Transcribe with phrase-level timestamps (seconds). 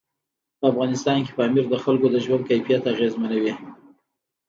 [0.59, 3.53] په افغانستان کې پامیر د خلکو د ژوند کیفیت اغېزمنوي.